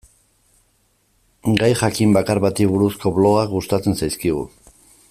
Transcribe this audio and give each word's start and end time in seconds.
Gai 1.59 1.69
jakin 1.83 2.17
bakar 2.17 2.43
bati 2.47 2.69
buruzko 2.73 3.13
blogak 3.19 3.55
gustatzen 3.57 4.03
zaizkigu. 4.03 4.45